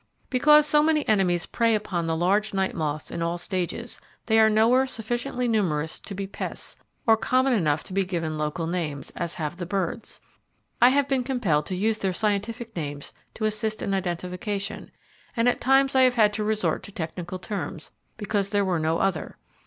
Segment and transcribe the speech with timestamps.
[0.31, 4.49] Because so many enemies prey upon the large night moths in all stages, they are
[4.49, 9.35] nowhere sufficiently numerous to be pests, or common enough to be given local names, as
[9.35, 10.19] have the birds.
[10.81, 14.89] I have been compelled to use their scientific names to assist in identification,
[15.37, 18.97] and at times I have had to resort to technical terms, because there were no
[18.97, 19.37] other.